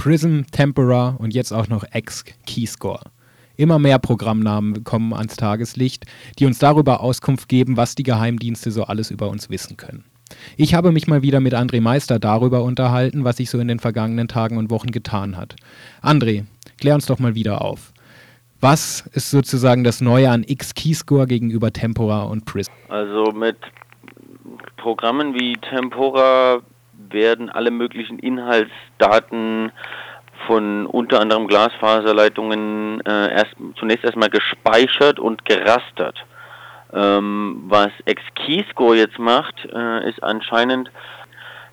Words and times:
Prism, 0.00 0.44
Tempora 0.50 1.16
und 1.18 1.34
jetzt 1.34 1.52
auch 1.52 1.68
noch 1.68 1.84
X-Keyscore. 1.92 3.02
Immer 3.58 3.78
mehr 3.78 3.98
Programmnamen 3.98 4.82
kommen 4.82 5.12
ans 5.12 5.36
Tageslicht, 5.36 6.06
die 6.38 6.46
uns 6.46 6.58
darüber 6.58 7.02
Auskunft 7.02 7.50
geben, 7.50 7.76
was 7.76 7.96
die 7.96 8.02
Geheimdienste 8.02 8.70
so 8.70 8.84
alles 8.84 9.10
über 9.10 9.28
uns 9.28 9.50
wissen 9.50 9.76
können. 9.76 10.06
Ich 10.56 10.72
habe 10.72 10.90
mich 10.90 11.06
mal 11.06 11.20
wieder 11.20 11.40
mit 11.40 11.52
André 11.52 11.82
Meister 11.82 12.18
darüber 12.18 12.64
unterhalten, 12.64 13.24
was 13.24 13.36
sich 13.36 13.50
so 13.50 13.58
in 13.58 13.68
den 13.68 13.78
vergangenen 13.78 14.26
Tagen 14.26 14.56
und 14.56 14.70
Wochen 14.70 14.90
getan 14.90 15.36
hat. 15.36 15.54
André, 16.02 16.46
klär 16.78 16.94
uns 16.94 17.04
doch 17.04 17.18
mal 17.18 17.34
wieder 17.34 17.60
auf. 17.60 17.92
Was 18.58 19.06
ist 19.12 19.30
sozusagen 19.30 19.84
das 19.84 20.00
Neue 20.00 20.30
an 20.30 20.44
X-Keyscore 20.48 21.26
gegenüber 21.26 21.74
Tempora 21.74 22.22
und 22.22 22.46
Prism? 22.46 22.72
Also 22.88 23.32
mit 23.32 23.58
Programmen 24.78 25.34
wie 25.34 25.58
Tempora 25.58 26.62
werden 27.12 27.50
alle 27.50 27.70
möglichen 27.70 28.18
Inhaltsdaten 28.18 29.72
von 30.46 30.86
unter 30.86 31.20
anderem 31.20 31.46
Glasfaserleitungen 31.46 33.00
äh, 33.06 33.32
erst, 33.32 33.54
zunächst 33.78 34.04
erstmal 34.04 34.30
gespeichert 34.30 35.18
und 35.18 35.44
gerastert. 35.44 36.24
Ähm, 36.92 37.64
was 37.68 37.90
X-Keyscore 38.04 38.96
jetzt 38.96 39.18
macht, 39.18 39.54
äh, 39.72 40.08
ist 40.08 40.22
anscheinend 40.22 40.90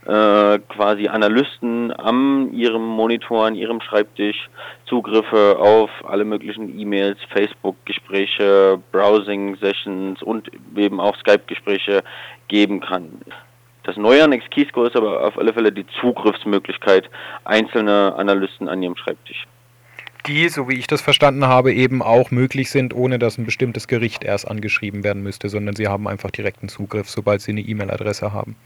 äh, 0.06 0.60
quasi 0.70 1.08
Analysten 1.08 1.92
an 1.92 2.54
ihrem 2.54 2.86
Monitor, 2.86 3.46
an 3.46 3.56
ihrem 3.56 3.82
Schreibtisch 3.82 4.50
Zugriffe 4.86 5.58
auf 5.60 5.90
alle 6.06 6.24
möglichen 6.24 6.80
E-Mails, 6.80 7.18
Facebook-Gespräche, 7.30 8.80
Browsing-Sessions 8.92 10.22
und 10.24 10.50
eben 10.76 11.02
auch 11.02 11.18
Skype-Gespräche 11.18 12.04
geben 12.48 12.80
kann. 12.80 13.22
Das 13.88 13.96
Neue 13.96 14.22
an 14.22 14.38
Xkeyscore 14.38 14.88
ist 14.88 14.98
aber 14.98 15.26
auf 15.26 15.38
alle 15.38 15.54
Fälle 15.54 15.72
die 15.72 15.86
Zugriffsmöglichkeit 16.02 17.10
einzelner 17.46 18.16
Analysten 18.18 18.68
an 18.68 18.84
ihrem 18.84 18.98
Schreibtisch. 18.98 19.48
Die, 20.28 20.50
so 20.50 20.68
wie 20.68 20.74
ich 20.74 20.88
das 20.88 21.02
verstanden 21.02 21.48
habe, 21.48 21.74
eben 21.74 22.02
auch 22.02 22.30
möglich 22.30 22.70
sind, 22.70 22.94
ohne 22.94 23.18
dass 23.18 23.38
ein 23.38 23.46
bestimmtes 23.46 23.88
Gericht 23.88 24.26
erst 24.26 24.46
angeschrieben 24.46 25.06
werden 25.06 25.24
müsste, 25.24 25.48
sondern 25.48 25.74
sie 25.78 25.88
haben 25.88 26.06
einfach 26.10 26.32
direkten 26.32 26.68
Zugriff, 26.68 27.10
sobald 27.10 27.40
sie 27.40 27.54
eine 27.54 27.62
E-Mail-Adresse 27.62 28.34
haben. 28.34 28.58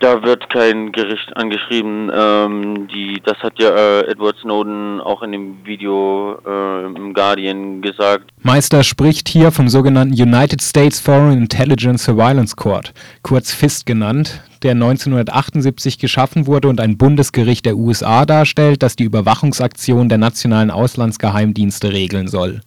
Da 0.00 0.22
wird 0.22 0.48
kein 0.48 0.92
Gericht 0.92 1.36
angeschrieben. 1.36 2.10
Ähm, 2.12 2.88
die, 2.88 3.20
das 3.22 3.36
hat 3.38 3.58
ja 3.58 3.68
äh, 3.68 4.10
Edward 4.10 4.36
Snowden 4.38 4.98
auch 4.98 5.22
in 5.22 5.32
dem 5.32 5.66
Video 5.66 6.38
äh, 6.46 6.86
im 6.86 7.12
Guardian 7.12 7.82
gesagt. 7.82 8.30
Meister 8.42 8.82
spricht 8.82 9.28
hier 9.28 9.52
vom 9.52 9.68
sogenannten 9.68 10.14
United 10.14 10.62
States 10.62 10.98
Foreign 11.00 11.36
Intelligence 11.36 12.04
Surveillance 12.04 12.56
Court, 12.56 12.94
kurz 13.22 13.52
FIST 13.52 13.84
genannt, 13.84 14.42
der 14.62 14.72
1978 14.72 15.98
geschaffen 15.98 16.46
wurde 16.46 16.68
und 16.68 16.80
ein 16.80 16.96
Bundesgericht 16.96 17.66
der 17.66 17.76
USA 17.76 18.24
darstellt, 18.24 18.82
das 18.82 18.96
die 18.96 19.04
Überwachungsaktion 19.04 20.08
der 20.08 20.18
nationalen 20.18 20.70
Auslandsgeheimdienste 20.70 21.92
regeln 21.92 22.26
soll. 22.26 22.62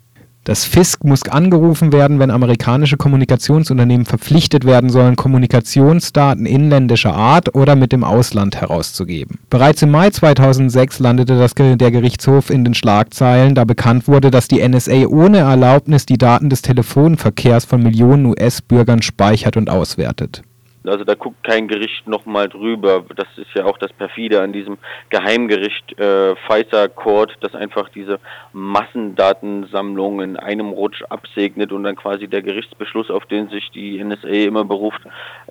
Das 0.45 0.65
FISC 0.65 1.05
muss 1.05 1.23
angerufen 1.23 1.93
werden, 1.93 2.19
wenn 2.19 2.29
amerikanische 2.29 2.97
Kommunikationsunternehmen 2.97 4.05
verpflichtet 4.05 4.65
werden 4.65 4.89
sollen, 4.89 5.15
Kommunikationsdaten 5.15 6.45
inländischer 6.45 7.15
Art 7.15 7.55
oder 7.55 7.77
mit 7.77 7.93
dem 7.93 8.03
Ausland 8.03 8.59
herauszugeben. 8.59 9.39
Bereits 9.49 9.81
im 9.83 9.91
Mai 9.91 10.09
2006 10.09 10.99
landete 10.99 11.37
das, 11.37 11.53
der 11.55 11.91
Gerichtshof 11.91 12.49
in 12.49 12.65
den 12.65 12.73
Schlagzeilen, 12.73 13.55
da 13.55 13.63
bekannt 13.63 14.09
wurde, 14.09 14.31
dass 14.31 14.49
die 14.49 14.67
NSA 14.67 15.07
ohne 15.07 15.39
Erlaubnis 15.39 16.05
die 16.05 16.17
Daten 16.17 16.49
des 16.49 16.61
Telefonverkehrs 16.61 17.63
von 17.63 17.81
Millionen 17.81 18.25
US-Bürgern 18.25 19.01
speichert 19.01 19.55
und 19.55 19.69
auswertet. 19.69 20.43
Also 20.85 21.03
da 21.05 21.15
guckt 21.15 21.43
kein 21.43 21.67
Gericht 21.67 22.07
nochmal 22.07 22.49
drüber. 22.49 23.05
Das 23.15 23.27
ist 23.37 23.53
ja 23.55 23.65
auch 23.65 23.77
das 23.77 23.93
perfide 23.93 24.41
an 24.41 24.51
diesem 24.51 24.77
Geheimgericht 25.09 25.97
äh, 25.99 26.35
Pfizer 26.35 26.89
Court, 26.89 27.37
das 27.41 27.55
einfach 27.55 27.89
diese 27.89 28.19
Massendatensammlung 28.51 30.21
in 30.21 30.37
einem 30.37 30.69
Rutsch 30.69 31.03
absegnet 31.09 31.71
und 31.71 31.83
dann 31.83 31.95
quasi 31.95 32.27
der 32.27 32.41
Gerichtsbeschluss, 32.41 33.09
auf 33.09 33.25
den 33.25 33.49
sich 33.49 33.69
die 33.71 34.03
NSA 34.03 34.27
immer 34.27 34.65
beruft, 34.65 35.01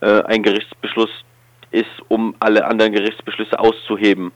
äh, 0.00 0.22
ein 0.24 0.42
Gerichtsbeschluss 0.42 1.10
ist, 1.70 2.02
um 2.08 2.34
alle 2.38 2.66
anderen 2.66 2.92
Gerichtsbeschlüsse 2.92 3.58
auszuheben. 3.58 4.32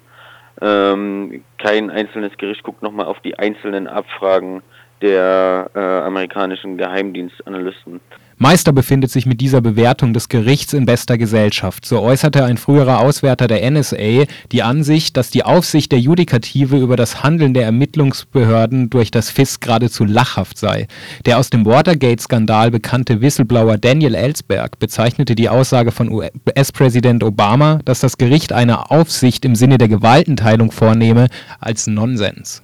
Ähm, 0.63 1.45
kein 1.59 1.91
einzelnes 1.91 2.37
Gericht 2.39 2.63
guckt 2.63 2.83
nochmal 2.83 3.07
auf 3.07 3.21
die 3.21 3.39
einzelnen 3.39 3.87
Abfragen 3.87 4.63
der 5.03 5.71
äh, 5.75 5.79
amerikanischen 5.79 6.77
Geheimdienstanalysten. 6.77 8.01
Meister 8.39 8.75
befindet 8.75 9.11
sich 9.11 9.25
mit 9.25 9.41
dieser 9.41 9.63
Bewertung 9.63 10.13
des 10.13 10.29
Gerichts 10.29 10.75
in 10.75 10.85
bester 10.85 11.17
Gesellschaft. 11.17 11.87
So 11.87 12.03
äußerte 12.03 12.45
ein 12.45 12.59
früherer 12.59 13.01
Auswärter 13.01 13.47
der 13.47 13.71
NSA 13.71 14.25
die 14.53 14.63
Ansicht, 14.63 15.17
dass 15.17 15.31
die 15.31 15.43
Aufsicht 15.43 15.91
der 15.91 16.01
Judikative 16.01 16.77
über 16.77 16.97
das 16.97 17.23
Handeln 17.23 17.55
der 17.55 17.65
Ermittlungsbehörden 17.65 18.91
durch 18.91 19.11
das 19.11 19.31
FIS 19.31 19.61
geradezu 19.61 20.05
lachhaft 20.05 20.59
sei. 20.59 20.87
Der 21.25 21.39
aus 21.39 21.49
dem 21.49 21.65
Watergate-Skandal 21.65 22.71
bekannte 22.71 23.23
Whistleblower 23.23 23.79
Daniel 23.79 24.15
Ellsberg 24.15 24.79
bezeichnete 24.79 25.35
die 25.35 25.49
Aussage 25.49 25.91
von 25.91 26.13
US-Präsident 26.13 27.25
Obama, 27.25 27.79
dass 27.87 28.01
das 28.01 28.19
Gericht 28.19 28.53
eine 28.53 28.91
Aufsicht 28.91 29.47
im 29.47 29.55
Sinne 29.55 29.79
der 29.79 29.89
Gewaltenteilung 29.89 30.73
vornehme, 30.73 31.29
als 31.59 31.87
Nonsens. 31.87 32.63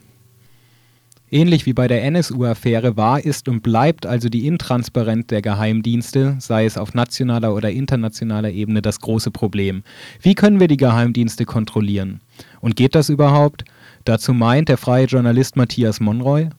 Ähnlich 1.34 1.64
wie 1.64 1.72
bei 1.72 1.88
der 1.88 2.04
NSU-Affäre 2.04 2.98
war, 2.98 3.24
ist 3.24 3.48
und 3.48 3.62
bleibt 3.62 4.04
also 4.04 4.28
die 4.28 4.46
Intransparenz 4.46 5.28
der 5.28 5.40
Geheimdienste, 5.40 6.36
sei 6.38 6.66
es 6.66 6.76
auf 6.76 6.92
nationaler 6.92 7.54
oder 7.54 7.70
internationaler 7.70 8.50
Ebene, 8.50 8.82
das 8.82 9.00
große 9.00 9.30
Problem. 9.30 9.82
Wie 10.20 10.34
können 10.34 10.60
wir 10.60 10.68
die 10.68 10.76
Geheimdienste 10.76 11.46
kontrollieren? 11.46 12.20
Und 12.60 12.76
geht 12.76 12.94
das 12.94 13.08
überhaupt? 13.08 13.64
Dazu 14.04 14.34
meint 14.34 14.68
der 14.68 14.76
freie 14.76 15.06
Journalist 15.06 15.56
Matthias 15.56 16.00
Monroy. 16.00 16.50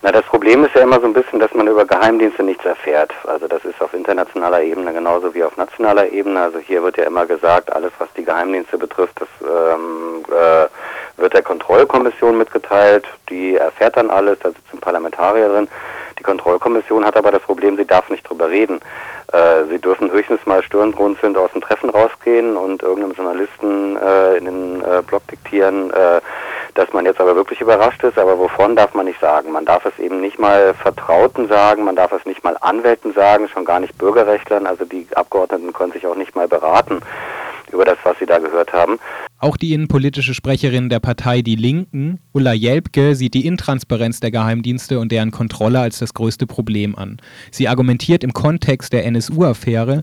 Na, 0.00 0.12
das 0.12 0.24
Problem 0.24 0.64
ist 0.64 0.74
ja 0.74 0.80
immer 0.80 0.98
so 0.98 1.06
ein 1.06 1.12
bisschen, 1.12 1.38
dass 1.38 1.52
man 1.52 1.68
über 1.68 1.84
Geheimdienste 1.84 2.42
nichts 2.42 2.64
erfährt. 2.64 3.12
Also 3.26 3.46
das 3.48 3.66
ist 3.66 3.82
auf 3.82 3.92
internationaler 3.92 4.62
Ebene 4.62 4.94
genauso 4.94 5.34
wie 5.34 5.42
auf 5.42 5.58
nationaler 5.58 6.10
Ebene. 6.10 6.40
Also 6.40 6.58
hier 6.58 6.82
wird 6.82 6.96
ja 6.96 7.04
immer 7.04 7.26
gesagt, 7.26 7.70
alles 7.70 7.92
was 7.98 8.08
die 8.16 8.24
Geheimdienste 8.24 8.78
betrifft, 8.78 9.20
das 9.20 9.28
ähm, 9.42 10.24
äh, 10.30 10.68
wird 11.16 11.34
der 11.34 11.42
Kontrollkommission 11.42 12.36
mitgeteilt, 12.36 13.06
die 13.28 13.56
erfährt 13.56 13.96
dann 13.96 14.10
alles, 14.10 14.38
da 14.40 14.50
sitzen 14.50 14.80
Parlamentarier 14.80 15.48
drin. 15.48 15.68
Die 16.18 16.22
Kontrollkommission 16.22 17.04
hat 17.04 17.16
aber 17.16 17.32
das 17.32 17.42
Problem, 17.42 17.76
sie 17.76 17.86
darf 17.86 18.08
nicht 18.08 18.28
drüber 18.28 18.48
reden. 18.48 18.80
Äh, 19.32 19.64
sie 19.70 19.78
dürfen 19.78 20.10
höchstens 20.10 20.44
mal 20.46 20.62
stirnrunzelnd 20.62 21.36
aus 21.36 21.50
dem 21.52 21.60
Treffen 21.60 21.90
rausgehen 21.90 22.56
und 22.56 22.82
irgendeinem 22.82 23.14
Journalisten 23.14 23.96
äh, 23.96 24.36
in 24.36 24.44
den 24.44 24.80
äh, 24.82 25.02
Blog 25.02 25.26
diktieren, 25.28 25.90
äh, 25.90 26.20
dass 26.74 26.92
man 26.92 27.04
jetzt 27.04 27.20
aber 27.20 27.34
wirklich 27.34 27.60
überrascht 27.60 28.02
ist, 28.04 28.18
aber 28.18 28.38
wovon 28.38 28.76
darf 28.76 28.94
man 28.94 29.06
nicht 29.06 29.20
sagen. 29.20 29.50
Man 29.52 29.64
darf 29.64 29.84
es 29.86 29.98
eben 29.98 30.20
nicht 30.20 30.38
mal 30.38 30.74
Vertrauten 30.74 31.48
sagen, 31.48 31.84
man 31.84 31.96
darf 31.96 32.12
es 32.12 32.24
nicht 32.26 32.44
mal 32.44 32.56
Anwälten 32.60 33.12
sagen, 33.12 33.48
schon 33.48 33.64
gar 33.64 33.80
nicht 33.80 33.96
Bürgerrechtlern, 33.98 34.66
also 34.66 34.84
die 34.84 35.06
Abgeordneten 35.14 35.72
können 35.72 35.92
sich 35.92 36.06
auch 36.06 36.16
nicht 36.16 36.36
mal 36.36 36.48
beraten 36.48 37.00
über 37.74 37.84
das, 37.84 37.98
was 38.04 38.18
sie 38.18 38.26
da 38.26 38.38
gehört 38.38 38.72
haben. 38.72 38.98
Auch 39.38 39.56
die 39.56 39.74
innenpolitische 39.74 40.32
Sprecherin 40.32 40.88
der 40.88 41.00
Partei 41.00 41.42
Die 41.42 41.56
Linken, 41.56 42.20
Ulla 42.32 42.52
Jelpke, 42.52 43.14
sieht 43.14 43.34
die 43.34 43.46
Intransparenz 43.46 44.20
der 44.20 44.30
Geheimdienste 44.30 44.98
und 44.98 45.12
deren 45.12 45.32
Kontrolle 45.32 45.80
als 45.80 45.98
das 45.98 46.14
größte 46.14 46.46
Problem 46.46 46.96
an. 46.96 47.18
Sie 47.50 47.68
argumentiert 47.68 48.24
im 48.24 48.32
Kontext 48.32 48.92
der 48.92 49.04
NSU-Affäre, 49.04 50.02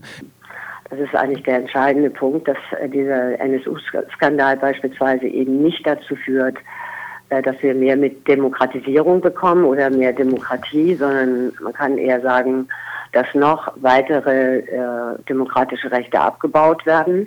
das 0.92 1.00
ist 1.00 1.14
eigentlich 1.14 1.42
der 1.44 1.56
entscheidende 1.56 2.10
Punkt, 2.10 2.46
dass 2.46 2.58
äh, 2.78 2.86
dieser 2.86 3.40
NSU-Skandal 3.40 4.58
beispielsweise 4.58 5.26
eben 5.26 5.62
nicht 5.62 5.86
dazu 5.86 6.14
führt, 6.14 6.58
äh, 7.30 7.40
dass 7.40 7.56
wir 7.62 7.74
mehr 7.74 7.96
mit 7.96 8.28
Demokratisierung 8.28 9.22
bekommen 9.22 9.64
oder 9.64 9.88
mehr 9.88 10.12
Demokratie, 10.12 10.94
sondern 10.94 11.52
man 11.62 11.72
kann 11.72 11.96
eher 11.96 12.20
sagen, 12.20 12.68
dass 13.12 13.26
noch 13.32 13.72
weitere 13.76 14.58
äh, 14.58 15.18
demokratische 15.26 15.90
Rechte 15.90 16.20
abgebaut 16.20 16.84
werden 16.84 17.26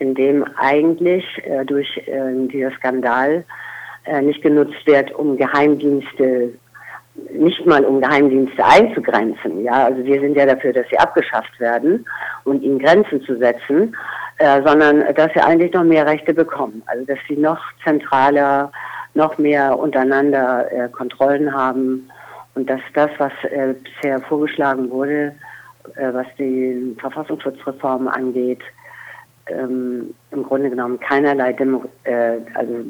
in 0.00 0.14
dem 0.14 0.44
eigentlich 0.56 1.24
äh, 1.44 1.64
durch 1.64 1.88
äh, 2.06 2.48
dieser 2.48 2.72
Skandal 2.72 3.44
äh, 4.06 4.22
nicht 4.22 4.42
genutzt 4.42 4.86
wird, 4.86 5.12
um 5.12 5.36
Geheimdienste, 5.36 6.54
nicht 7.32 7.66
mal 7.66 7.84
um 7.84 8.00
Geheimdienste 8.00 8.64
einzugrenzen. 8.64 9.62
Ja, 9.62 9.84
also 9.84 10.02
wir 10.04 10.20
sind 10.20 10.36
ja 10.36 10.46
dafür, 10.46 10.72
dass 10.72 10.88
sie 10.88 10.98
abgeschafft 10.98 11.60
werden 11.60 12.06
und 12.44 12.62
ihnen 12.62 12.78
Grenzen 12.78 13.20
zu 13.22 13.36
setzen, 13.36 13.94
äh, 14.38 14.62
sondern 14.64 15.04
dass 15.14 15.32
sie 15.34 15.40
eigentlich 15.40 15.72
noch 15.74 15.84
mehr 15.84 16.06
Rechte 16.06 16.32
bekommen. 16.32 16.82
Also 16.86 17.04
dass 17.04 17.18
sie 17.28 17.36
noch 17.36 17.60
zentraler, 17.84 18.72
noch 19.12 19.36
mehr 19.36 19.78
untereinander 19.78 20.72
äh, 20.72 20.88
Kontrollen 20.88 21.52
haben 21.52 22.08
und 22.54 22.70
dass 22.70 22.80
das, 22.94 23.10
was 23.18 23.32
äh, 23.50 23.74
bisher 23.84 24.18
vorgeschlagen 24.20 24.90
wurde, 24.90 25.34
äh, 25.96 26.12
was 26.12 26.26
die 26.38 26.96
Verfassungsschutzreform 26.98 28.08
angeht, 28.08 28.62
ähm, 29.50 30.14
im 30.30 30.42
Grunde 30.42 30.70
genommen 30.70 30.98
keinerlei 31.00 31.52
Demo 31.52 31.84
äh, 32.04 32.38
also 32.54 32.84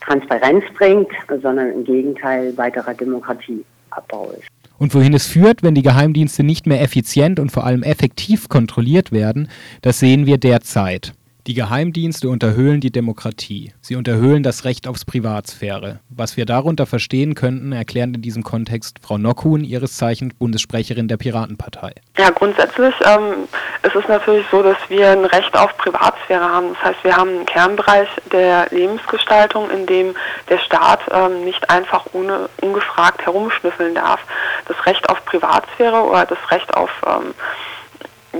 Transparenz 0.00 0.64
bringt, 0.76 1.08
sondern 1.42 1.72
im 1.72 1.84
Gegenteil 1.84 2.56
weiterer 2.56 2.94
Demokratieabbau 2.94 4.32
ist. 4.38 4.48
Und 4.78 4.94
wohin 4.94 5.14
es 5.14 5.26
führt, 5.26 5.62
wenn 5.62 5.74
die 5.74 5.82
Geheimdienste 5.82 6.42
nicht 6.42 6.66
mehr 6.66 6.82
effizient 6.82 7.38
und 7.38 7.52
vor 7.52 7.64
allem 7.64 7.82
effektiv 7.82 8.48
kontrolliert 8.48 9.12
werden, 9.12 9.48
das 9.82 10.00
sehen 10.00 10.26
wir 10.26 10.38
derzeit. 10.38 11.14
Die 11.46 11.52
Geheimdienste 11.52 12.30
unterhöhlen 12.30 12.80
die 12.80 12.90
Demokratie. 12.90 13.74
Sie 13.82 13.96
unterhöhlen 13.96 14.42
das 14.42 14.64
Recht 14.64 14.88
auf 14.88 15.04
Privatsphäre. 15.04 16.00
Was 16.08 16.38
wir 16.38 16.46
darunter 16.46 16.86
verstehen 16.86 17.34
könnten, 17.34 17.72
erklärt 17.72 18.16
in 18.16 18.22
diesem 18.22 18.42
Kontext 18.42 18.96
Frau 19.02 19.18
Nockhuhn, 19.18 19.62
ihres 19.62 19.98
Zeichens 19.98 20.32
Bundessprecherin 20.38 21.06
der 21.06 21.18
Piratenpartei. 21.18 21.92
Ja, 22.16 22.30
grundsätzlich 22.30 22.94
ähm, 23.04 23.46
ist 23.82 23.94
es 23.94 24.08
natürlich 24.08 24.46
so, 24.50 24.62
dass 24.62 24.78
wir 24.88 25.10
ein 25.10 25.26
Recht 25.26 25.54
auf 25.54 25.76
Privatsphäre 25.76 26.48
haben. 26.48 26.68
Das 26.70 26.82
heißt, 26.82 27.04
wir 27.04 27.14
haben 27.14 27.28
einen 27.28 27.44
Kernbereich 27.44 28.08
der 28.32 28.66
Lebensgestaltung, 28.70 29.68
in 29.68 29.84
dem 29.84 30.14
der 30.48 30.58
Staat 30.60 31.00
ähm, 31.10 31.44
nicht 31.44 31.68
einfach 31.68 32.06
ohne 32.14 32.48
ungefragt 32.62 33.20
herumschnüffeln 33.26 33.94
darf. 33.94 34.20
Das 34.66 34.86
Recht 34.86 35.06
auf 35.10 35.22
Privatsphäre 35.26 36.04
oder 36.04 36.24
das 36.24 36.38
Recht 36.50 36.72
auf 36.72 36.90
ähm, 37.06 37.34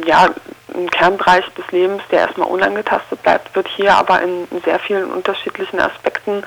ja, 0.06 0.30
ein 0.72 0.90
Kernbereich 0.90 1.44
des 1.54 1.70
Lebens, 1.70 2.02
der 2.10 2.20
erstmal 2.20 2.48
unangetastet 2.48 3.22
bleibt, 3.22 3.54
wird 3.54 3.68
hier 3.68 3.94
aber 3.94 4.22
in 4.22 4.46
sehr 4.64 4.78
vielen 4.78 5.12
unterschiedlichen 5.12 5.78
Aspekten 5.78 6.42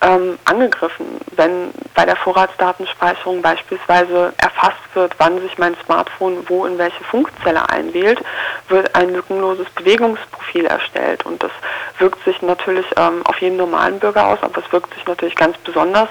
ähm, 0.00 0.38
angegriffen. 0.44 1.06
Wenn 1.32 1.70
bei 1.94 2.04
der 2.04 2.16
Vorratsdatenspeicherung 2.16 3.42
beispielsweise 3.42 4.32
erfasst 4.38 4.78
wird, 4.94 5.14
wann 5.18 5.40
sich 5.40 5.58
mein 5.58 5.76
Smartphone 5.84 6.48
wo 6.48 6.64
in 6.66 6.78
welche 6.78 7.04
Funkzelle 7.04 7.68
einwählt, 7.68 8.20
wird 8.68 8.94
ein 8.94 9.12
lückenloses 9.12 9.68
Bewegungsprofil 9.70 10.66
erstellt. 10.66 11.26
Und 11.26 11.42
das 11.42 11.52
wirkt 11.98 12.22
sich 12.24 12.40
natürlich 12.42 12.86
ähm, 12.96 13.22
auf 13.24 13.38
jeden 13.40 13.56
normalen 13.56 13.98
Bürger 13.98 14.28
aus, 14.28 14.38
aber 14.42 14.62
es 14.64 14.72
wirkt 14.72 14.94
sich 14.94 15.04
natürlich 15.06 15.34
ganz 15.34 15.56
besonders 15.58 16.08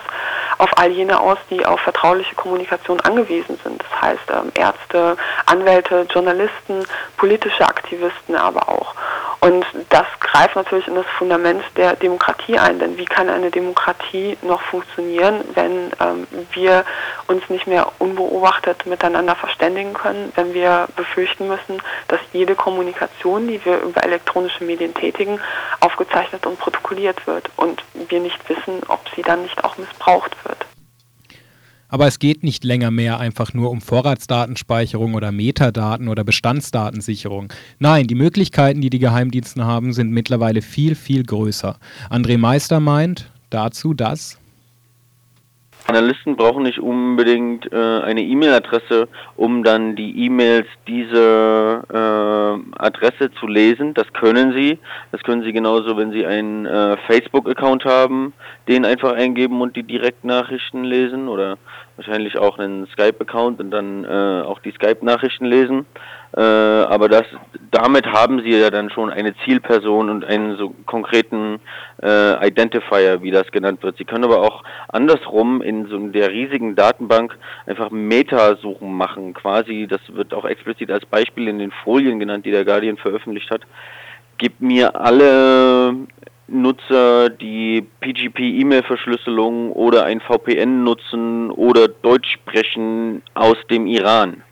auf 0.58 0.78
all 0.78 0.92
jene 0.92 1.20
aus, 1.20 1.38
die 1.50 1.66
auf 1.66 1.80
vertrauliche 1.82 2.36
Kommunikation 2.36 3.00
angewiesen 3.02 3.60
sind. 3.64 3.84
Das 3.84 4.02
heißt 4.02 4.32
ähm, 4.32 4.52
Ärzte, 4.56 5.18
Anwälte, 5.46 6.08
Journalisten, 6.10 6.86
politische 7.18 7.68
Aktivisten 7.68 8.36
aber 8.36 8.70
auch. 8.70 8.96
Und 9.40 9.66
das 9.90 10.06
greift 10.20 10.56
natürlich 10.56 10.88
in 10.88 10.96
das 10.96 11.06
Fundament 11.18 11.64
der 11.76 11.96
Demokratie 11.96 12.58
ein, 12.58 12.80
denn 12.80 12.98
wie 12.98 13.06
kann 13.06 13.30
eine 13.30 13.52
Demokratie 13.52 14.38
noch 14.42 14.62
funktionieren, 14.62 15.42
wenn 15.54 15.92
ähm, 16.00 16.28
wir 16.54 16.84
uns 17.28 17.48
nicht 17.50 17.68
mehr 17.68 17.92
unbeobachtet 18.00 18.86
miteinander 18.86 19.36
verständigen 19.36 19.94
können, 19.94 20.32
wenn 20.36 20.54
wir 20.54 20.88
befürchten 20.96 21.48
müssen, 21.48 21.82
dass 22.08 22.20
jede 22.34 22.56
Kommunikation, 22.56 23.48
die 23.48 23.64
wir 23.64 23.80
über 23.82 24.04
elektronische 24.04 24.64
Medien 24.64 24.94
tätigen, 24.94 25.40
aufgezeichnet 25.82 26.46
und 26.46 26.60
protokolliert 26.60 27.28
wird 27.28 27.50
und 27.58 27.84
wir 27.94 28.20
nicht 28.20 28.50
wissen, 28.50 28.82
ob 28.88 29.02
sie 29.16 29.22
dann 29.22 29.44
nicht 29.44 29.64
auch 29.64 29.78
missbraucht 29.78 30.36
wird. 30.46 30.47
Aber 31.90 32.08
es 32.08 32.20
geht 32.20 32.44
nicht 32.44 32.64
länger 32.64 32.92
mehr 32.92 33.20
einfach 33.20 33.54
nur 33.54 33.72
um 33.72 33.82
Vorratsdatenspeicherung 33.82 35.14
oder 35.14 35.32
Metadaten 35.32 36.08
oder 36.10 36.24
Bestandsdatensicherung. 36.24 37.54
Nein, 37.80 38.08
die 38.08 38.16
Möglichkeiten, 38.16 38.82
die 38.82 38.90
die 38.90 39.00
Geheimdienste 39.00 39.66
haben, 39.66 39.94
sind 39.94 40.12
mittlerweile 40.12 40.62
viel, 40.62 40.96
viel 40.96 41.24
größer. 41.24 41.78
André 42.10 42.38
Meister 42.38 42.80
meint 42.80 43.32
dazu, 43.50 43.94
dass 43.94 44.38
Analysten 45.88 46.36
brauchen 46.36 46.64
nicht 46.64 46.80
unbedingt 46.80 47.72
äh, 47.72 48.02
eine 48.02 48.22
E-Mail-Adresse, 48.22 49.08
um 49.38 49.64
dann 49.64 49.96
die 49.96 50.26
E-Mails 50.26 50.68
diese 50.86 51.84
äh, 51.90 52.78
Adresse 52.78 53.32
zu 53.40 53.48
lesen. 53.48 53.94
Das 53.94 54.12
können 54.12 54.54
sie. 54.54 54.80
Das 55.12 55.24
können 55.24 55.44
sie 55.44 55.54
genauso, 55.54 55.96
wenn 55.96 56.12
sie 56.12 56.26
einen 56.26 56.66
äh, 56.66 56.98
Facebook-Account 57.08 57.86
haben, 57.86 58.34
den 58.68 58.86
einfach 58.86 59.14
eingeben 59.14 59.62
und 59.62 59.76
die 59.78 59.84
Direktnachrichten 59.84 60.84
lesen 60.84 61.30
oder 61.30 61.58
wahrscheinlich 61.98 62.38
auch 62.38 62.58
einen 62.58 62.88
Skype-Account 62.88 63.60
und 63.60 63.72
dann 63.72 64.06
äh, 64.06 64.42
auch 64.46 64.60
die 64.60 64.72
Skype-Nachrichten 64.72 65.46
lesen. 65.46 65.86
Äh, 66.36 66.42
aber 66.42 67.10
das, 67.10 67.24
damit 67.72 68.06
haben 68.06 68.42
sie 68.42 68.52
ja 68.52 68.70
dann 68.70 68.90
schon 68.90 69.10
eine 69.10 69.34
Zielperson 69.44 70.10
und 70.10 70.24
einen 70.26 70.58
so 70.58 70.76
konkreten 70.86 71.60
äh, 72.04 72.48
Identifier, 72.48 73.22
wie 73.24 73.32
das 73.32 73.50
genannt 73.52 73.82
wird. 73.82 73.98
Sie 73.98 74.06
können 74.06 74.26
aber 74.26 74.42
auch 74.42 74.64
andersrum 74.90 75.62
in 75.62 75.88
so 75.88 75.98
der 76.08 76.30
riesigen 76.30 76.76
Datenbank 76.76 77.38
einfach 77.66 77.90
Metasuchen 77.90 78.94
machen, 78.94 79.34
quasi. 79.34 79.88
Das 79.90 80.02
wird 80.10 80.34
auch 80.34 80.46
explizit 80.46 80.92
als 80.92 81.06
Beispiel 81.06 81.48
in 81.48 81.60
den 81.60 81.72
Folien 81.84 82.20
genannt, 82.20 82.46
die 82.46 82.52
der 82.52 82.66
Guardian 82.66 82.98
veröffentlicht 82.98 83.50
hat. 83.50 83.62
Gib 84.38 84.62
mir 84.62 84.96
alle 84.96 85.96
Nutzer, 86.48 87.30
die 87.30 87.86
PGP-E-Mail-Verschlüsselung 88.00 89.72
oder 89.74 90.06
ein 90.06 90.22
VPN 90.22 90.84
nutzen 90.84 91.52
oder 91.52 91.90
Deutsch 91.90 92.32
sprechen 92.32 93.22
aus 93.34 93.58
dem 93.70 93.86
Iran 93.86 94.44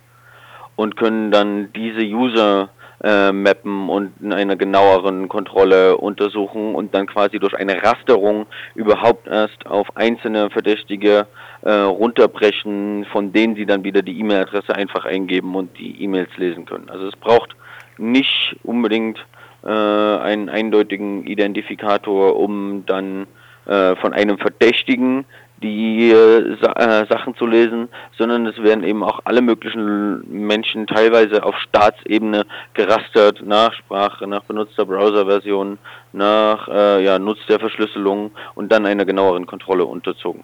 und 0.75 0.97
können 0.97 1.31
dann 1.31 1.71
diese 1.73 2.01
User 2.01 2.69
äh, 3.01 3.31
mappen 3.31 3.89
und 3.89 4.13
in 4.21 4.33
einer 4.33 4.55
genaueren 4.55 5.29
Kontrolle 5.29 5.97
untersuchen 5.97 6.75
und 6.75 6.93
dann 6.93 7.07
quasi 7.07 7.39
durch 7.39 7.55
eine 7.55 7.81
Rasterung 7.81 8.45
überhaupt 8.73 9.27
erst 9.27 9.65
auf 9.65 9.95
einzelne 9.95 10.49
Verdächtige 10.49 11.27
äh, 11.61 11.71
runterbrechen, 11.71 13.05
von 13.11 13.31
denen 13.31 13.55
sie 13.55 13.65
dann 13.65 13.83
wieder 13.83 14.01
die 14.01 14.19
E-Mail-Adresse 14.19 14.75
einfach 14.75 15.05
eingeben 15.05 15.55
und 15.55 15.77
die 15.77 16.03
E-Mails 16.03 16.35
lesen 16.37 16.65
können. 16.65 16.89
Also 16.89 17.07
es 17.07 17.15
braucht 17.15 17.55
nicht 17.97 18.55
unbedingt 18.63 19.19
äh, 19.65 19.69
einen 19.69 20.49
eindeutigen 20.49 21.25
Identifikator, 21.25 22.35
um 22.37 22.85
dann 22.85 23.27
äh, 23.65 23.95
von 23.95 24.13
einem 24.13 24.37
Verdächtigen 24.37 25.25
die 25.63 26.11
äh, 26.11 26.57
Sa 26.61 27.05
Sachen 27.07 27.35
zu 27.35 27.47
lesen, 27.47 27.89
sondern 28.17 28.45
es 28.45 28.61
werden 28.61 28.83
eben 28.83 29.03
auch 29.03 29.21
alle 29.23 29.41
möglichen 29.41 30.23
Menschen 30.29 30.85
teilweise 30.85 31.43
auf 31.43 31.55
Staatsebene 31.57 32.45
gerastert 32.73 33.41
nach 33.43 33.73
Sprache, 33.73 34.27
nach 34.27 34.43
benutzter 34.43 34.85
Browserversion, 34.85 35.79
nach 36.13 36.67
äh, 36.67 37.03
ja, 37.03 37.19
Nutz 37.19 37.39
der 37.47 37.59
Verschlüsselung 37.59 38.31
und 38.55 38.71
dann 38.71 38.85
einer 38.85 39.05
genaueren 39.05 39.45
Kontrolle 39.45 39.85
unterzogen. 39.85 40.43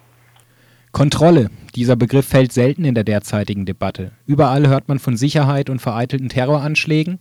Kontrolle. 0.92 1.50
Dieser 1.74 1.96
Begriff 1.96 2.28
fällt 2.28 2.52
selten 2.52 2.84
in 2.84 2.96
der 2.96 3.06
derzeitigen 3.06 3.66
Debatte. 3.66 4.12
Überall 4.26 4.68
hört 4.68 4.90
man 4.90 5.00
von 5.00 5.16
Sicherheit 5.16 5.70
und 5.70 5.80
vereitelten 5.80 6.28
Terroranschlägen. 6.28 7.20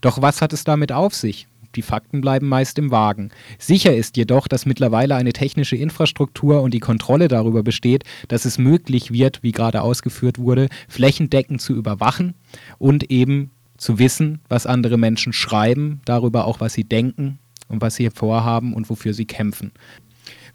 Doch 0.00 0.22
was 0.22 0.40
hat 0.40 0.52
es 0.52 0.62
damit 0.62 0.92
auf 0.92 1.14
sich? 1.14 1.48
Die 1.74 1.82
Fakten 1.82 2.20
bleiben 2.20 2.48
meist 2.48 2.78
im 2.78 2.90
Wagen. 2.90 3.30
Sicher 3.58 3.94
ist 3.94 4.16
jedoch, 4.16 4.48
dass 4.48 4.66
mittlerweile 4.66 5.16
eine 5.16 5.32
technische 5.32 5.76
Infrastruktur 5.76 6.62
und 6.62 6.72
die 6.72 6.80
Kontrolle 6.80 7.28
darüber 7.28 7.62
besteht, 7.62 8.04
dass 8.28 8.44
es 8.44 8.56
möglich 8.56 9.12
wird, 9.12 9.42
wie 9.42 9.52
gerade 9.52 9.82
ausgeführt 9.82 10.38
wurde, 10.38 10.68
flächendeckend 10.88 11.60
zu 11.60 11.74
überwachen 11.74 12.34
und 12.78 13.10
eben 13.10 13.50
zu 13.76 13.98
wissen, 13.98 14.40
was 14.48 14.66
andere 14.66 14.96
Menschen 14.96 15.32
schreiben, 15.32 16.00
darüber 16.04 16.46
auch, 16.46 16.60
was 16.60 16.72
sie 16.72 16.84
denken 16.84 17.38
und 17.68 17.82
was 17.82 17.96
sie 17.96 18.10
vorhaben 18.10 18.74
und 18.74 18.88
wofür 18.88 19.12
sie 19.12 19.26
kämpfen. 19.26 19.72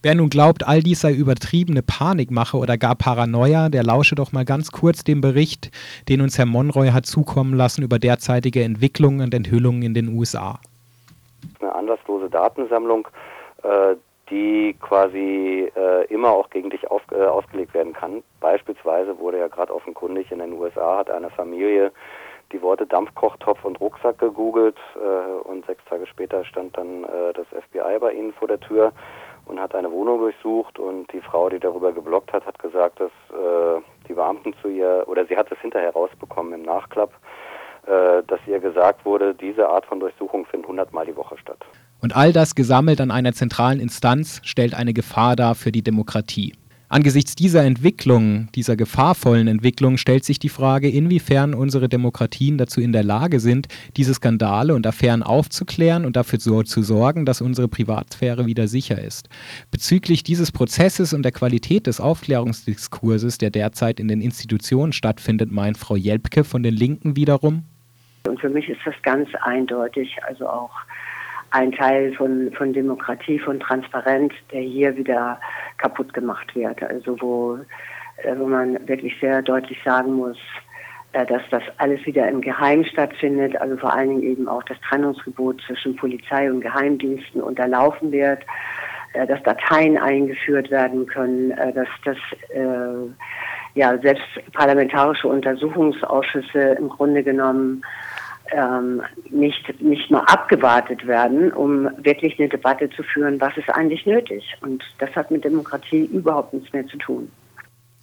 Wer 0.05 0.15
nun 0.15 0.27
glaubt, 0.27 0.67
all 0.67 0.81
dies 0.81 0.99
sei 0.99 1.13
übertriebene 1.13 1.81
Panikmache 1.81 2.57
oder 2.57 2.77
gar 2.77 2.93
Paranoia, 2.93 3.69
der 3.69 3.83
lausche 3.83 4.15
doch 4.15 4.33
mal 4.33 4.43
ganz 4.43 4.69
kurz 4.69 5.05
dem 5.05 5.21
Bericht, 5.21 5.71
den 6.09 6.19
uns 6.19 6.37
Herr 6.37 6.45
Monroy 6.45 6.89
hat 6.89 7.05
zukommen 7.05 7.53
lassen 7.53 7.83
über 7.83 7.99
derzeitige 7.99 8.65
Entwicklungen 8.65 9.21
und 9.21 9.33
Enthüllungen 9.33 9.81
in 9.81 9.93
den 9.93 10.09
USA. 10.09 10.59
Eine 11.61 11.73
anlasslose 11.73 12.29
Datensammlung, 12.29 13.07
äh, 13.63 13.95
die 14.29 14.75
quasi 14.81 15.71
äh, 15.73 16.05
immer 16.13 16.31
auch 16.31 16.49
gegen 16.49 16.69
dich 16.69 16.83
äh, 16.83 17.23
ausgelegt 17.23 17.73
werden 17.73 17.93
kann. 17.93 18.23
Beispielsweise 18.41 19.17
wurde 19.19 19.39
ja 19.39 19.47
gerade 19.47 19.73
offenkundig 19.73 20.29
in 20.33 20.39
den 20.39 20.51
USA 20.51 20.97
hat 20.97 21.09
eine 21.09 21.29
Familie 21.29 21.93
die 22.51 22.61
Worte 22.61 22.85
Dampfkochtopf 22.85 23.63
und 23.63 23.79
Rucksack 23.79 24.19
gegoogelt 24.19 24.77
äh, 24.95 25.47
und 25.47 25.65
sechs 25.65 25.83
Tage 25.85 26.05
später 26.07 26.43
stand 26.43 26.77
dann 26.77 27.05
äh, 27.05 27.33
das 27.33 27.47
FBI 27.47 27.99
bei 27.99 28.11
ihnen 28.11 28.33
vor 28.33 28.49
der 28.49 28.59
Tür 28.59 28.91
und 29.45 29.59
hat 29.59 29.75
eine 29.75 29.91
Wohnung 29.91 30.19
durchsucht 30.19 30.79
und 30.79 31.11
die 31.11 31.21
Frau, 31.21 31.49
die 31.49 31.59
darüber 31.59 31.91
geblockt 31.91 32.31
hat, 32.33 32.45
hat 32.45 32.59
gesagt, 32.59 32.99
dass 32.99 33.11
äh, 33.31 33.81
die 34.07 34.13
Beamten 34.13 34.53
zu 34.61 34.69
ihr, 34.69 35.03
oder 35.07 35.25
sie 35.25 35.37
hat 35.37 35.51
es 35.51 35.59
hinterher 35.59 35.91
rausbekommen 35.91 36.53
im 36.53 36.61
Nachklapp, 36.63 37.11
äh, 37.85 38.23
dass 38.27 38.39
ihr 38.47 38.59
gesagt 38.59 39.05
wurde, 39.05 39.35
diese 39.35 39.67
Art 39.67 39.85
von 39.85 39.99
Durchsuchung 39.99 40.45
findet 40.45 40.69
hundertmal 40.69 41.05
die 41.05 41.15
Woche 41.15 41.37
statt. 41.37 41.59
Und 42.01 42.15
all 42.15 42.33
das 42.33 42.55
gesammelt 42.55 42.99
an 43.01 43.11
einer 43.11 43.33
zentralen 43.33 43.79
Instanz 43.79 44.41
stellt 44.43 44.73
eine 44.73 44.93
Gefahr 44.93 45.35
dar 45.35 45.55
für 45.55 45.71
die 45.71 45.83
Demokratie. 45.83 46.53
Angesichts 46.93 47.33
dieser 47.33 47.63
Entwicklung, 47.63 48.49
dieser 48.53 48.75
gefahrvollen 48.75 49.47
Entwicklung, 49.47 49.97
stellt 49.97 50.23
sich 50.23 50.37
die 50.37 50.47
Frage, 50.47 50.87
inwiefern 50.87 51.55
unsere 51.55 51.89
Demokratien 51.89 52.59
dazu 52.59 52.81
in 52.81 52.91
der 52.91 53.03
Lage 53.03 53.39
sind, 53.39 53.67
diese 53.97 54.13
Skandale 54.13 54.75
und 54.75 54.85
Affären 54.85 55.23
aufzuklären 55.23 56.05
und 56.05 56.15
dafür 56.15 56.39
so 56.39 56.61
zu 56.61 56.83
sorgen, 56.83 57.25
dass 57.25 57.41
unsere 57.41 57.67
Privatsphäre 57.67 58.45
wieder 58.45 58.67
sicher 58.67 59.01
ist. 59.01 59.27
Bezüglich 59.71 60.21
dieses 60.21 60.51
Prozesses 60.51 61.15
und 61.15 61.23
der 61.23 61.31
Qualität 61.31 61.87
des 61.87 61.99
Aufklärungsdiskurses, 61.99 63.39
der 63.39 63.49
derzeit 63.49 63.99
in 63.99 64.07
den 64.07 64.21
Institutionen 64.21 64.93
stattfindet, 64.93 65.51
meint 65.51 65.79
Frau 65.79 65.95
Jelpke 65.95 66.43
von 66.43 66.61
den 66.61 66.75
Linken 66.75 67.15
wiederum. 67.15 67.63
Und 68.27 68.39
für 68.39 68.49
mich 68.49 68.69
ist 68.69 68.81
das 68.85 68.93
ganz 69.01 69.29
eindeutig, 69.41 70.15
also 70.27 70.47
auch 70.47 70.69
ein 71.53 71.71
Teil 71.71 72.13
von, 72.15 72.51
von 72.57 72.73
Demokratie, 72.73 73.37
von 73.37 73.59
Transparenz, 73.59 74.33
der 74.51 74.61
hier 74.61 74.97
wieder 74.97 75.39
kaputt 75.77 76.11
gemacht 76.11 76.55
wird. 76.55 76.81
Also 76.81 77.15
wo, 77.21 77.59
äh, 78.17 78.35
wo 78.37 78.47
man 78.47 78.87
wirklich 78.87 79.13
sehr 79.21 79.43
deutlich 79.43 79.77
sagen 79.85 80.13
muss, 80.13 80.37
äh, 81.11 81.27
dass 81.27 81.43
das 81.51 81.61
alles 81.77 82.03
wieder 82.07 82.27
im 82.27 82.41
Geheim 82.41 82.83
stattfindet, 82.83 83.55
also 83.61 83.77
vor 83.77 83.93
allen 83.93 84.09
Dingen 84.09 84.23
eben 84.23 84.47
auch 84.47 84.63
das 84.63 84.79
Trennungsgebot 84.89 85.61
zwischen 85.67 85.95
Polizei 85.95 86.49
und 86.49 86.61
Geheimdiensten 86.61 87.39
unterlaufen 87.39 88.11
wird, 88.11 88.39
äh, 89.13 89.27
dass 89.27 89.43
Dateien 89.43 89.99
eingeführt 89.99 90.71
werden 90.71 91.05
können, 91.05 91.51
dass 91.75 91.87
das 92.03 92.17
ja 93.75 93.97
selbst 93.99 94.23
parlamentarische 94.53 95.27
Untersuchungsausschüsse 95.27 96.77
im 96.79 96.89
Grunde 96.89 97.23
genommen 97.23 97.83
ähm, 98.53 99.01
nicht, 99.29 99.81
nicht 99.81 100.09
mal 100.11 100.21
abgewartet 100.21 101.05
werden, 101.05 101.51
um 101.51 101.89
wirklich 101.97 102.39
eine 102.39 102.49
Debatte 102.49 102.89
zu 102.91 103.03
führen, 103.03 103.39
was 103.41 103.55
ist 103.57 103.69
eigentlich 103.69 104.05
nötig. 104.05 104.43
Und 104.61 104.83
das 104.99 105.09
hat 105.15 105.31
mit 105.31 105.43
Demokratie 105.43 106.05
überhaupt 106.05 106.53
nichts 106.53 106.71
mehr 106.73 106.85
zu 106.87 106.97
tun. 106.97 107.29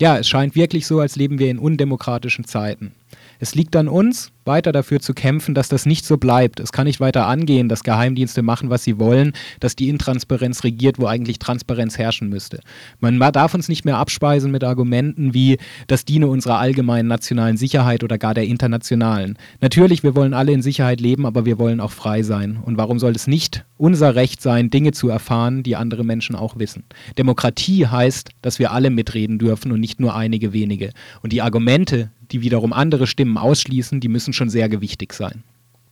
Ja, 0.00 0.18
es 0.18 0.28
scheint 0.28 0.54
wirklich 0.54 0.86
so, 0.86 1.00
als 1.00 1.16
leben 1.16 1.38
wir 1.38 1.50
in 1.50 1.58
undemokratischen 1.58 2.44
Zeiten. 2.44 2.94
Es 3.38 3.54
liegt 3.54 3.76
an 3.76 3.88
uns, 3.88 4.32
weiter 4.44 4.72
dafür 4.72 5.00
zu 5.00 5.14
kämpfen, 5.14 5.54
dass 5.54 5.68
das 5.68 5.86
nicht 5.86 6.04
so 6.04 6.16
bleibt. 6.16 6.60
Es 6.60 6.72
kann 6.72 6.86
nicht 6.86 7.00
weiter 7.00 7.26
angehen, 7.26 7.68
dass 7.68 7.84
Geheimdienste 7.84 8.42
machen, 8.42 8.70
was 8.70 8.84
sie 8.84 8.98
wollen, 8.98 9.32
dass 9.60 9.76
die 9.76 9.88
Intransparenz 9.88 10.64
regiert, 10.64 10.98
wo 10.98 11.06
eigentlich 11.06 11.38
Transparenz 11.38 11.98
herrschen 11.98 12.28
müsste. 12.28 12.60
Man 13.00 13.18
darf 13.18 13.54
uns 13.54 13.68
nicht 13.68 13.84
mehr 13.84 13.98
abspeisen 13.98 14.50
mit 14.50 14.64
Argumenten 14.64 15.34
wie, 15.34 15.58
das 15.86 16.04
diene 16.04 16.26
unserer 16.26 16.58
allgemeinen 16.58 17.08
nationalen 17.08 17.56
Sicherheit 17.56 18.02
oder 18.04 18.18
gar 18.18 18.34
der 18.34 18.44
internationalen. 18.44 19.38
Natürlich, 19.60 20.02
wir 20.02 20.14
wollen 20.14 20.34
alle 20.34 20.52
in 20.52 20.62
Sicherheit 20.62 21.00
leben, 21.00 21.26
aber 21.26 21.44
wir 21.44 21.58
wollen 21.58 21.80
auch 21.80 21.92
frei 21.92 22.22
sein. 22.22 22.58
Und 22.62 22.76
warum 22.78 22.98
soll 22.98 23.12
es 23.12 23.26
nicht 23.26 23.64
unser 23.76 24.14
Recht 24.14 24.42
sein, 24.42 24.70
Dinge 24.70 24.92
zu 24.92 25.08
erfahren, 25.08 25.62
die 25.62 25.76
andere 25.76 26.04
Menschen 26.04 26.34
auch 26.34 26.58
wissen? 26.58 26.84
Demokratie 27.18 27.86
heißt, 27.86 28.30
dass 28.42 28.58
wir 28.58 28.72
alle 28.72 28.90
mitreden 28.90 29.38
dürfen 29.38 29.72
und 29.72 29.80
nicht 29.80 30.00
nur 30.00 30.14
einige 30.14 30.52
wenige. 30.52 30.90
Und 31.22 31.32
die 31.32 31.42
Argumente, 31.42 32.10
die 32.30 32.42
wiederum 32.42 32.72
andere 32.72 33.06
Stimmen 33.06 33.36
ausschließen, 33.36 34.00
die 34.00 34.08
müssen 34.30 34.38
schon 34.38 34.50
sehr 34.50 34.68
gewichtig 34.68 35.12
sein. 35.12 35.42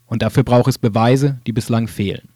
Und 0.06 0.22
dafür 0.22 0.42
braucht 0.44 0.68
es 0.68 0.78
Beweise, 0.78 1.40
die 1.46 1.52
bislang 1.52 1.88
fehlen. 1.88 2.28